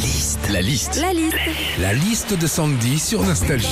liste. 0.00 0.48
La 0.50 0.62
liste. 0.62 0.96
La 1.00 1.12
liste. 1.12 1.36
La 1.78 1.92
liste 1.92 2.32
de 2.38 2.46
Sandy 2.46 2.98
sur 2.98 3.22
Nostalgie. 3.22 3.66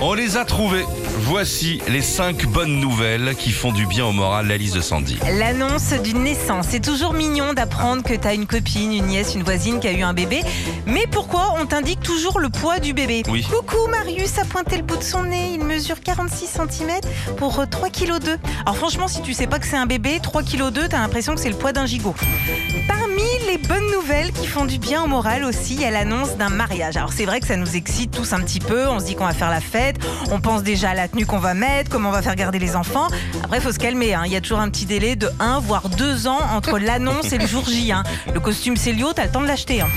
On 0.00 0.14
les 0.14 0.36
a 0.36 0.44
trouvés. 0.44 0.84
Voici 1.20 1.80
les 1.88 2.00
5 2.00 2.46
bonnes 2.46 2.78
nouvelles 2.78 3.34
qui 3.36 3.50
font 3.50 3.72
du 3.72 3.84
bien 3.86 4.06
au 4.06 4.12
moral, 4.12 4.46
la 4.46 4.56
liste 4.56 4.76
de 4.76 4.80
Sandy. 4.80 5.18
L'annonce 5.36 5.92
d'une 6.04 6.22
naissance. 6.22 6.66
C'est 6.70 6.80
toujours 6.80 7.12
mignon 7.12 7.54
d'apprendre 7.54 8.04
que 8.04 8.14
t'as 8.14 8.34
une 8.34 8.46
copine, 8.46 8.92
une 8.92 9.06
nièce, 9.06 9.34
une 9.34 9.42
voisine 9.42 9.80
qui 9.80 9.88
a 9.88 9.92
eu 9.92 10.02
un 10.02 10.14
bébé. 10.14 10.42
Mais 10.86 11.06
pourquoi 11.10 11.54
on 11.60 11.66
t'indique 11.66 12.00
toujours 12.00 12.38
le 12.38 12.50
poids 12.50 12.78
du 12.78 12.92
bébé 12.92 13.24
Oui. 13.28 13.42
Coucou, 13.42 13.88
Marius 13.90 14.38
a 14.38 14.44
pointé 14.44 14.76
le 14.76 14.84
bout 14.84 14.96
de 14.96 15.02
son 15.02 15.24
nez. 15.24 15.50
Il 15.54 15.64
mesure 15.64 16.00
46 16.00 16.46
cm 16.46 17.00
pour 17.36 17.68
3 17.68 17.90
kg 17.90 18.20
2. 18.20 18.38
Alors 18.62 18.76
franchement, 18.76 19.08
si 19.08 19.22
tu 19.22 19.34
sais 19.34 19.48
pas 19.48 19.58
que 19.58 19.66
c'est 19.66 19.76
un 19.76 19.86
bébé, 19.86 20.20
3 20.22 20.44
kg 20.44 20.70
2, 20.70 20.88
t'as 20.88 20.98
l'impression 20.98 21.34
que 21.34 21.40
c'est 21.40 21.50
le 21.50 21.56
poids 21.56 21.72
d'un 21.72 21.86
gigot. 21.86 22.14
Parmi 22.86 23.22
les 23.48 23.58
bonnes 23.58 23.90
nouvelles 23.90 24.32
qui 24.32 24.46
font 24.46 24.64
du 24.64 24.78
bien 24.78 25.02
au 25.02 25.08
moral 25.08 25.44
aussi, 25.48 25.84
a 25.84 25.90
l'annonce 25.90 26.36
d'un 26.36 26.50
mariage. 26.50 26.96
Alors 26.96 27.12
c'est 27.12 27.24
vrai 27.24 27.40
que 27.40 27.46
ça 27.46 27.56
nous 27.56 27.74
excite 27.76 28.10
tous 28.10 28.32
un 28.32 28.40
petit 28.40 28.60
peu, 28.60 28.86
on 28.88 29.00
se 29.00 29.04
dit 29.06 29.14
qu'on 29.16 29.24
va 29.26 29.32
faire 29.32 29.50
la 29.50 29.60
fête, 29.60 29.96
on 30.30 30.40
pense 30.40 30.62
déjà 30.62 30.90
à 30.90 30.94
la 30.94 31.08
tenue 31.08 31.26
qu'on 31.26 31.38
va 31.38 31.54
mettre, 31.54 31.90
comment 31.90 32.10
on 32.10 32.12
va 32.12 32.22
faire 32.22 32.36
garder 32.36 32.58
les 32.58 32.76
enfants. 32.76 33.08
Après, 33.42 33.58
il 33.58 33.62
faut 33.62 33.72
se 33.72 33.78
calmer, 33.78 34.14
hein. 34.14 34.22
il 34.26 34.32
y 34.32 34.36
a 34.36 34.40
toujours 34.40 34.60
un 34.60 34.68
petit 34.70 34.86
délai 34.86 35.16
de 35.16 35.28
1 35.40 35.58
voire 35.60 35.88
2 35.88 36.26
ans 36.28 36.38
entre 36.54 36.78
l'annonce 36.78 37.32
et 37.32 37.38
le 37.38 37.46
jour 37.46 37.64
J. 37.68 37.92
hein. 37.92 38.02
Le 38.32 38.40
costume 38.40 38.76
Célio, 38.76 39.12
t'as 39.14 39.24
le 39.24 39.30
temps 39.30 39.40
de 39.40 39.46
l'acheter. 39.46 39.80
hein. 39.80 39.88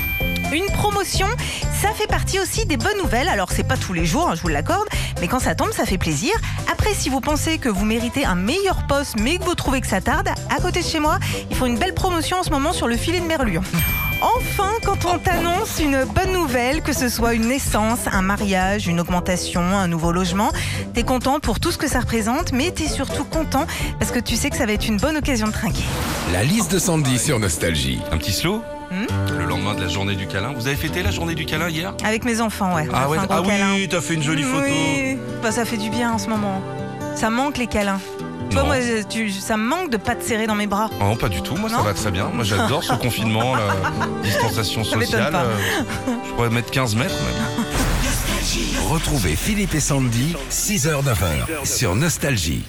Une 0.54 0.66
promotion, 0.74 1.28
ça 1.82 1.94
fait 1.94 2.08
partie 2.08 2.38
aussi 2.40 2.66
des 2.66 2.76
bonnes 2.76 2.98
nouvelles. 3.02 3.30
Alors 3.30 3.52
c'est 3.54 3.64
pas 3.64 3.78
tous 3.78 3.94
les 3.94 4.06
jours, 4.06 4.30
hein, 4.30 4.36
je 4.36 4.42
vous 4.42 4.50
l'accorde, 4.50 4.88
mais 5.22 5.28
quand 5.30 5.40
ça 5.40 5.56
tombe, 5.56 5.72
ça 5.72 5.86
fait 5.86 5.98
plaisir. 5.98 6.34
Après, 6.72 6.94
si 6.94 7.08
vous 7.10 7.22
pensez 7.22 7.58
que 7.58 7.70
vous 7.70 7.86
méritez 7.86 8.26
un 8.26 8.36
meilleur 8.36 8.86
poste, 8.88 9.16
mais 9.20 9.38
que 9.38 9.44
vous 9.46 9.56
trouvez 9.56 9.80
que 9.80 9.88
ça 9.88 10.02
tarde, 10.02 10.28
à 10.50 10.62
côté 10.62 10.82
de 10.82 10.86
chez 10.86 11.00
moi, 11.00 11.20
ils 11.50 11.56
font 11.56 11.68
une 11.68 11.78
belle 11.78 11.94
promotion 11.94 12.40
en 12.40 12.44
ce 12.44 12.50
moment 12.50 12.74
sur 12.74 12.88
le 12.88 12.98
filet 12.98 13.22
de 13.22 13.26
merlure. 13.26 13.62
Enfin, 14.22 14.70
quand 14.86 15.06
on 15.06 15.18
t'annonce 15.18 15.80
une 15.80 16.06
bonne 16.06 16.32
nouvelle, 16.32 16.82
que 16.82 16.94
ce 16.94 17.10
soit 17.10 17.34
une 17.34 17.48
naissance, 17.48 18.02
un 18.12 18.22
mariage, 18.22 18.88
une 18.88 19.00
augmentation, 19.00 19.62
un 19.62 19.88
nouveau 19.88 20.12
logement, 20.12 20.52
t'es 20.94 21.02
content 21.04 21.40
pour 21.40 21.60
tout 21.60 21.72
ce 21.72 21.80
que 21.80 21.88
ça 21.88 22.02
représente, 22.02 22.52
mais 22.54 22.70
t'es 22.70 22.88
surtout 22.88 23.24
content 23.24 23.66
parce 24.00 24.12
que 24.12 24.20
tu 24.20 24.36
sais 24.36 24.52
que 24.52 24.56
ça 24.58 24.68
va 24.68 24.74
être 24.74 24.88
une 24.88 24.98
bonne 24.98 25.18
occasion 25.18 25.48
de 25.48 25.52
trinquer. 25.54 25.84
La 26.32 26.44
liste 26.44 26.72
de 26.72 26.78
Sandy 26.78 27.18
sur 27.18 27.40
Nostalgie. 27.40 28.00
Un 28.12 28.18
petit 28.18 28.32
slow 28.32 28.62
Hmm 28.92 29.06
Le 29.38 29.46
lendemain 29.46 29.74
de 29.74 29.82
la 29.82 29.88
journée 29.88 30.16
du 30.16 30.28
câlin. 30.28 30.54
Vous 30.54 30.68
avez 30.68 30.76
fêté 30.76 31.02
la 31.02 31.12
journée 31.12 31.34
du 31.34 31.46
câlin 31.46 31.70
hier? 31.70 31.94
Avec 32.04 32.26
mes 32.26 32.42
enfants, 32.42 32.76
ouais. 32.76 32.88
Ah 32.94 33.10
ouais, 33.10 33.18
ah 33.30 33.42
oui, 33.42 33.88
t'as 33.90 34.02
fait 34.02 34.16
une 34.16 34.24
jolie 34.24 34.44
photo. 34.44 34.64
Oui, 34.64 35.18
bah, 35.42 35.52
ça 35.52 35.66
fait 35.66 35.78
du 35.78 35.90
bien 35.90 36.12
en 36.12 36.18
ce 36.18 36.28
moment. 36.28 36.62
Ça 37.16 37.30
manque 37.30 37.58
les 37.58 37.68
câlins. 37.68 38.00
Toi, 38.52 38.62
Non. 38.62 38.68
moi, 38.68 38.76
tu- 39.10 39.32
ça 39.32 39.58
me 39.58 39.64
manque 39.68 39.90
de 39.90 39.98
pas 39.98 40.16
te 40.16 40.24
serrer 40.24 40.46
dans 40.48 40.56
mes 40.56 40.68
bras. 40.68 40.90
Non, 41.00 41.16
pas 41.16 41.30
du 41.30 41.42
tout. 41.42 41.56
Moi, 41.56 41.70
ça 41.70 41.82
va 41.82 41.94
très 41.94 42.12
bien. 42.12 42.30
Moi, 42.34 42.44
j'adore 42.44 42.84
ce 42.84 42.94
confinement, 43.02 43.56
la 43.56 43.68
distanciation 44.24 44.84
sociale. 44.84 45.32
pas. 45.32 45.44
Euh, 45.44 45.58
Je 46.26 46.32
pourrais 46.34 46.50
mettre 46.50 46.72
15 46.72 46.96
mètres 46.96 47.16
même. 47.16 47.66
Retrouvez 48.90 49.36
Philippe 49.36 49.74
et 49.76 49.80
Sandy, 49.80 50.36
6h-9h 50.50 51.66
sur 51.66 51.96
Nostalgie. 51.96 52.64